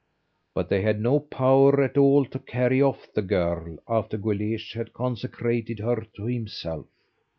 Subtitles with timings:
[0.55, 4.93] But they had no power at all to carry off the girl, after Guleesh had
[4.93, 6.87] consecrated her to himself.